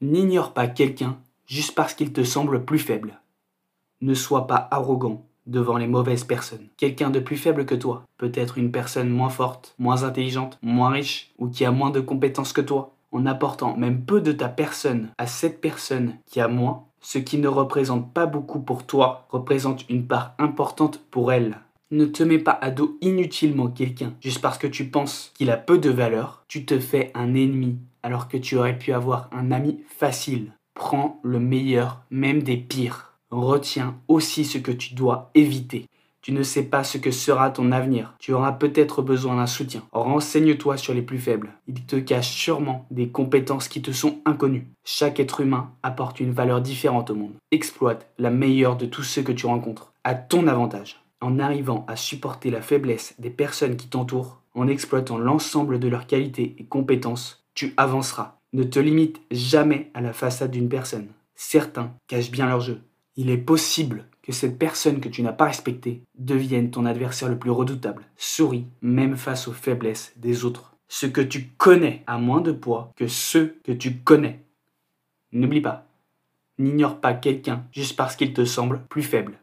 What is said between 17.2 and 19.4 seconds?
ne représente pas beaucoup pour toi